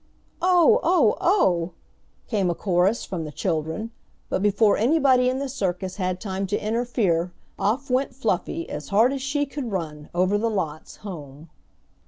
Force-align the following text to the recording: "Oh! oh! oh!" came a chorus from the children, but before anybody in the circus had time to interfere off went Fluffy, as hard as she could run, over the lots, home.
"Oh! 0.41 0.79
oh! 0.81 1.15
oh!" 1.21 1.73
came 2.27 2.49
a 2.49 2.55
chorus 2.55 3.05
from 3.05 3.23
the 3.23 3.31
children, 3.31 3.91
but 4.29 4.41
before 4.41 4.75
anybody 4.75 5.29
in 5.29 5.37
the 5.37 5.47
circus 5.47 5.97
had 5.97 6.19
time 6.19 6.47
to 6.47 6.57
interfere 6.59 7.31
off 7.59 7.91
went 7.91 8.15
Fluffy, 8.15 8.67
as 8.67 8.89
hard 8.89 9.13
as 9.13 9.21
she 9.21 9.45
could 9.45 9.71
run, 9.71 10.09
over 10.15 10.39
the 10.39 10.49
lots, 10.49 10.95
home. 11.05 11.51